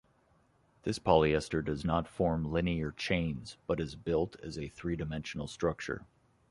[0.81, 6.07] This polyester does not form linear chains, but is built as a three-dimensional structure.